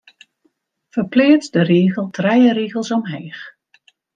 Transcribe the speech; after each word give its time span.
Ferpleats 0.95 1.53
de 1.57 1.61
rigel 1.69 2.09
trije 2.19 2.51
rigels 2.61 2.93
omheech. 2.99 3.41